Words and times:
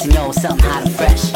Blessing 0.00 0.16
yo, 0.16 0.32
something 0.32 0.66
hot 0.66 0.86
and 0.86 0.96
fresh. 0.96 1.29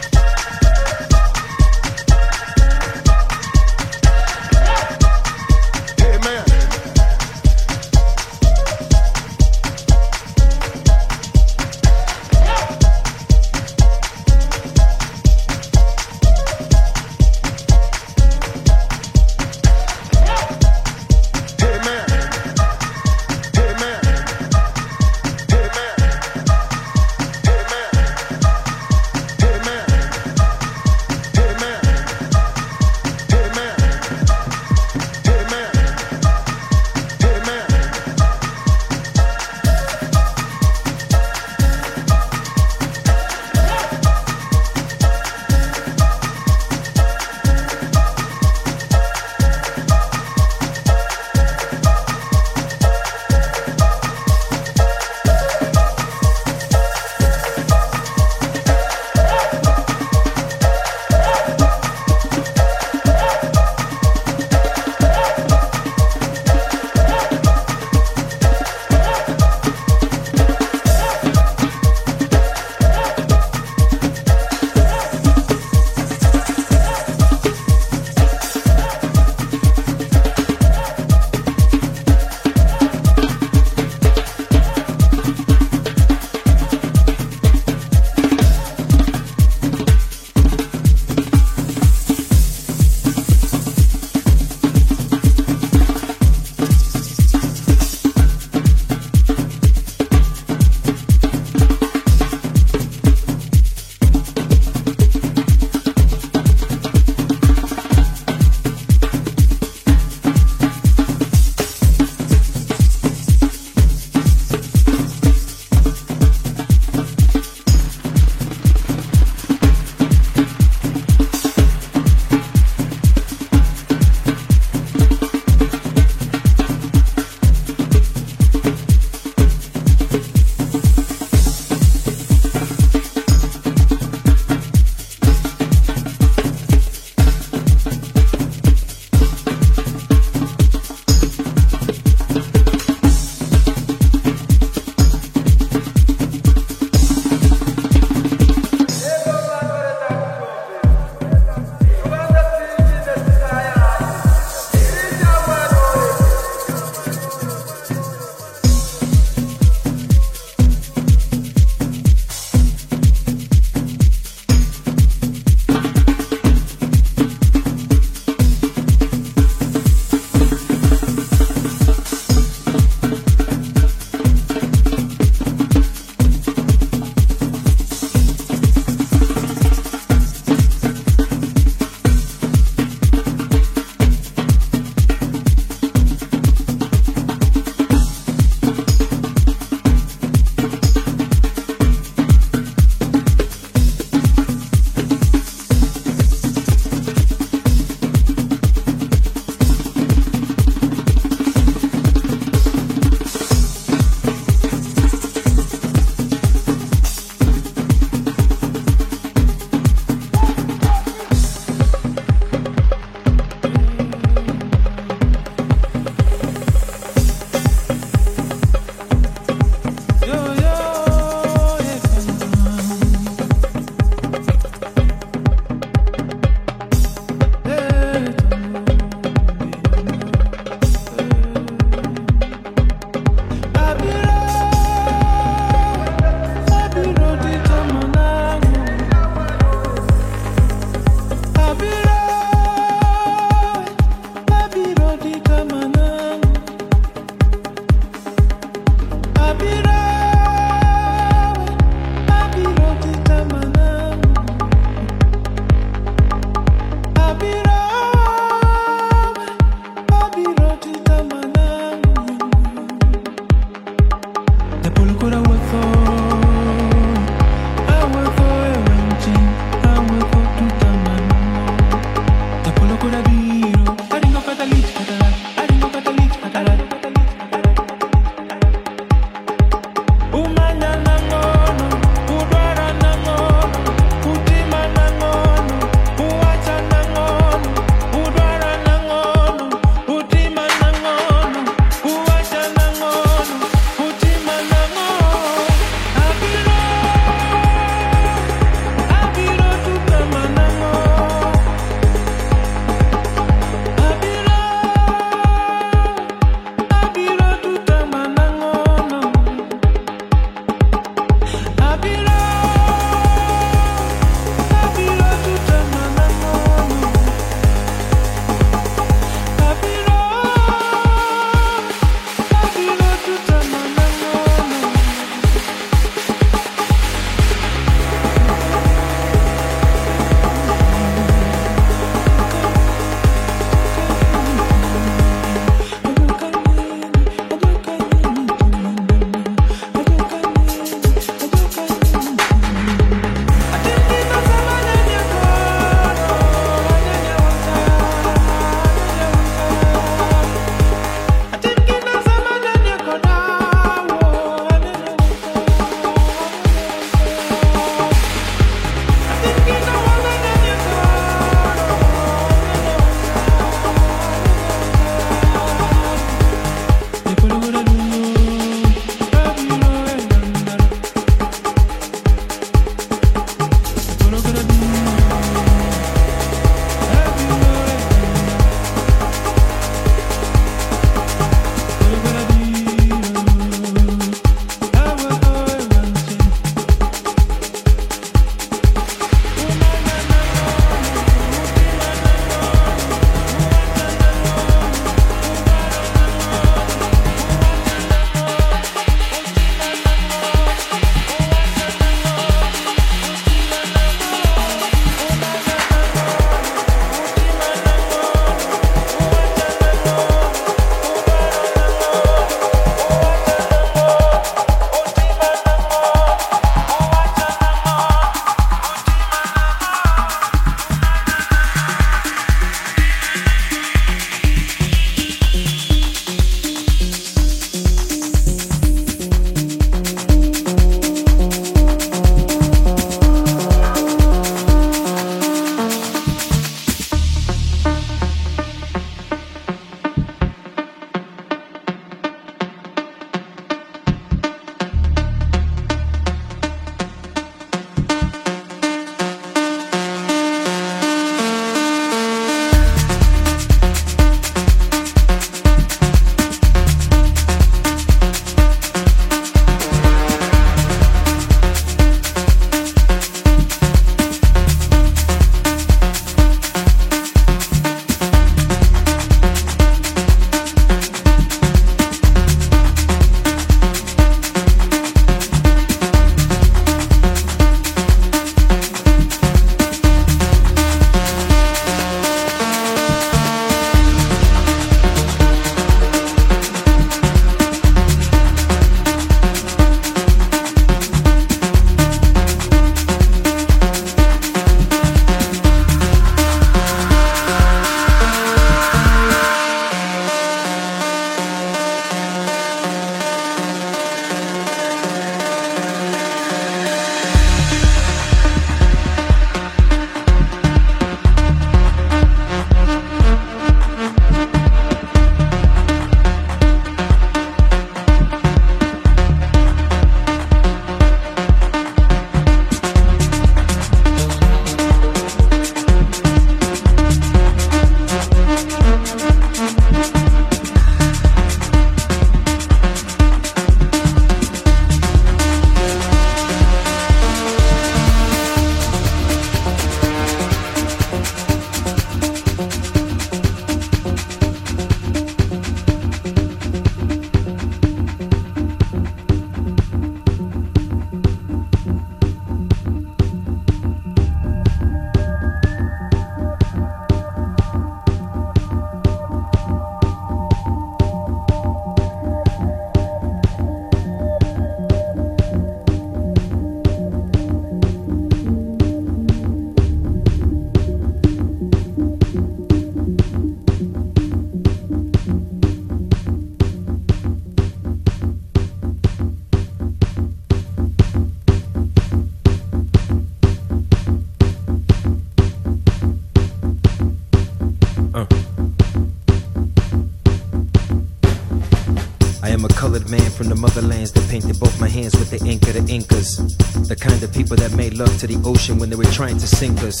Ocean 598.44 598.78
when 598.78 598.90
they 598.90 598.96
were 598.96 599.10
trying 599.12 599.38
to 599.38 599.46
sink 599.46 599.82
us. 599.82 600.00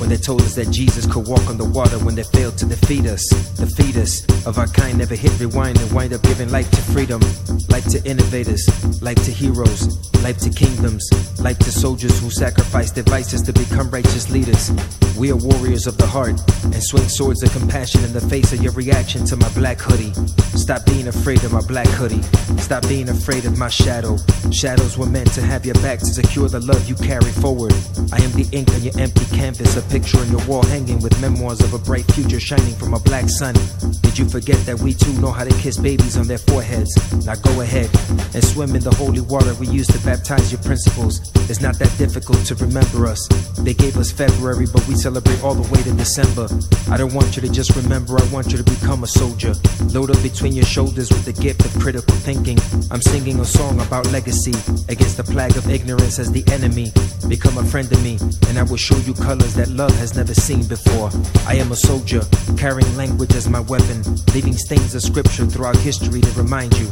When 0.00 0.08
they 0.08 0.16
told 0.16 0.42
us 0.42 0.54
that 0.56 0.70
Jesus 0.70 1.06
could 1.06 1.26
walk 1.26 1.46
on 1.48 1.56
the 1.56 1.64
water 1.64 1.98
when 1.98 2.14
they 2.14 2.24
failed 2.24 2.58
to 2.58 2.66
defeat 2.66 3.06
us. 3.06 3.26
The 3.56 3.66
fetus 3.66 4.24
of 4.46 4.58
our 4.58 4.66
kind 4.66 4.98
never 4.98 5.14
hit 5.14 5.38
rewind 5.38 5.80
and 5.80 5.92
wind 5.92 6.12
up 6.12 6.22
giving 6.22 6.50
life 6.50 6.70
to 6.70 6.82
freedom. 6.92 7.20
Life 7.68 7.86
to 7.90 8.02
innovators, 8.04 8.66
life 9.02 9.22
to 9.24 9.30
heroes, 9.30 10.12
life 10.22 10.38
to 10.38 10.50
kingdoms, 10.50 11.08
life 11.40 11.58
to 11.58 11.72
soldiers 11.72 12.18
who 12.20 12.30
sacrifice 12.30 12.90
their 12.90 13.04
vices 13.04 13.42
to 13.42 13.52
become 13.52 13.90
righteous 13.90 14.30
leaders. 14.30 14.70
We 15.16 15.30
are 15.30 15.36
warriors 15.36 15.86
of 15.86 15.96
the 15.96 16.06
heart 16.06 16.40
and 16.64 16.82
swing 16.82 17.08
swords 17.08 17.42
of 17.42 17.52
compassion 17.52 18.04
in 18.04 18.12
the 18.12 18.20
face 18.20 18.52
of 18.52 18.62
your 18.62 18.72
reaction 18.72 19.24
to 19.26 19.36
my 19.36 19.48
black 19.50 19.78
hoodie. 19.80 20.12
Stop 20.56 20.86
being 20.86 21.08
afraid 21.08 21.44
of 21.44 21.52
my 21.52 21.62
black 21.62 21.88
hoodie. 21.88 22.22
Stop 22.58 22.86
being 22.88 23.08
afraid 23.08 23.44
of 23.44 23.58
my 23.58 23.68
shadow. 23.68 24.16
Shadows 24.52 24.96
were 24.96 25.06
meant 25.06 25.32
to 25.34 25.42
have 25.42 25.64
your 25.64 25.74
back 25.76 25.98
to 26.00 26.06
secure 26.06 26.48
the 26.48 26.60
love 26.60 26.88
you 26.88 26.94
carry 26.94 27.30
forward. 27.32 27.72
I 28.12 28.22
am 28.22 28.32
the 28.32 28.48
ink 28.52 28.72
on 28.74 28.82
your 28.82 28.98
empty 28.98 29.24
canvas, 29.36 29.76
a 29.76 29.82
picture 29.82 30.18
on 30.18 30.30
your 30.30 30.44
wall 30.46 30.62
hanging 30.64 31.00
with 31.00 31.18
memoirs 31.20 31.60
of 31.60 31.74
a 31.74 31.78
bright 31.78 32.04
future 32.12 32.40
shining 32.40 32.74
from 32.74 32.94
a 32.94 33.00
black 33.00 33.28
sun. 33.28 33.54
Did 34.02 34.18
you 34.18 34.28
forget 34.28 34.58
that 34.66 34.78
we 34.78 34.94
too 34.94 35.12
know 35.20 35.32
how 35.32 35.44
to 35.44 35.54
kiss 35.58 35.76
babies 35.76 36.16
on 36.16 36.26
their 36.26 36.38
foreheads? 36.38 36.90
Now 37.26 37.34
go 37.34 37.60
ahead 37.62 37.90
and 38.34 38.44
swim 38.44 38.76
in 38.76 38.82
the 38.82 38.94
holy 38.94 39.20
water 39.20 39.54
we 39.54 39.66
used 39.68 39.92
to 39.92 39.98
baptize 40.04 40.52
your 40.52 40.62
principles. 40.62 41.20
It's 41.50 41.60
not 41.60 41.78
that 41.78 41.92
difficult 41.98 42.44
to 42.46 42.54
remember 42.54 43.06
us. 43.06 43.26
They 43.58 43.74
gave 43.74 43.96
us 43.96 44.12
February, 44.12 44.66
but 44.72 44.86
we 44.86 44.94
celebrate 44.94 45.42
all 45.42 45.54
the 45.54 45.68
way 45.72 45.82
to 45.82 45.92
December. 45.92 46.48
I 46.90 46.96
don't 46.96 47.14
want 47.14 47.36
you 47.36 47.42
to 47.42 47.48
just 47.50 47.74
remember, 47.74 48.20
I 48.20 48.24
want 48.32 48.52
you 48.52 48.58
to 48.58 48.64
become 48.64 49.02
a 49.02 49.06
soldier. 49.08 49.54
Load 49.90 50.10
up 50.10 50.22
between 50.22 50.52
your 50.52 50.64
shoulders 50.64 51.10
with 51.10 51.24
the 51.24 51.32
gift 51.32 51.64
of 51.64 51.74
critical 51.80 52.14
thinking. 52.16 52.58
I'm 52.90 53.02
singing 53.02 53.40
a 53.40 53.44
song 53.44 53.80
about 53.80 54.10
legacy 54.34 54.72
against 54.88 55.16
the 55.16 55.24
plague 55.24 55.56
of 55.56 55.68
ignorance 55.70 56.18
as 56.18 56.30
the 56.32 56.44
enemy. 56.52 56.92
Become 57.28 57.58
a 57.58 57.64
friend 57.64 57.90
of 57.90 58.02
me, 58.02 58.18
and 58.48 58.58
I 58.58 58.62
will 58.62 58.76
show 58.76 58.96
you 58.98 59.14
colors 59.14 59.54
that 59.54 59.68
love 59.68 59.94
has 59.98 60.16
never 60.16 60.34
seen 60.34 60.66
before. 60.66 61.10
I 61.46 61.54
am 61.54 61.72
a 61.72 61.76
soldier, 61.76 62.22
carrying 62.56 62.96
language 62.96 63.34
as 63.34 63.48
my 63.48 63.60
weapon, 63.60 64.02
leaving 64.34 64.56
stains 64.56 64.94
of 64.94 65.02
scripture 65.02 65.46
throughout 65.46 65.76
history 65.76 66.20
to 66.20 66.30
remind 66.32 66.76
you 66.78 66.86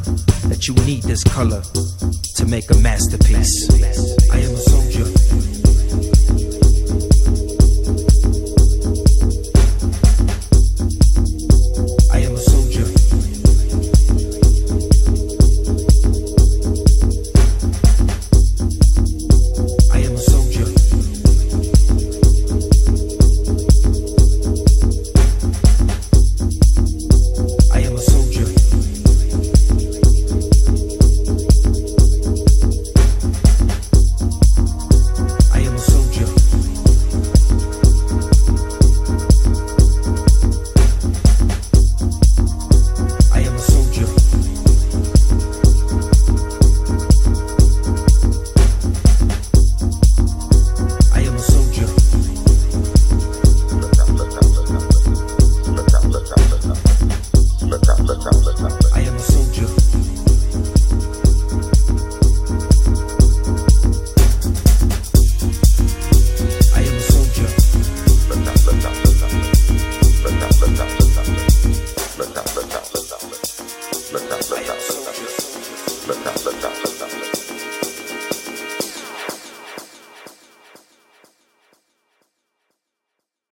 that 0.48 0.68
you 0.68 0.74
need 0.86 1.02
this 1.02 1.22
color 1.24 1.62
to 1.62 2.46
make 2.46 2.70
a 2.70 2.78
masterpiece. 2.78 3.68
I 4.30 4.38
am 4.38 4.54
a 4.54 4.62
soldier, 4.62 5.06